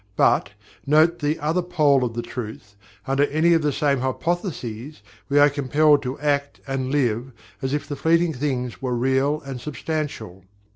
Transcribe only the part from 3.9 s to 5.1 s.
hypotheses,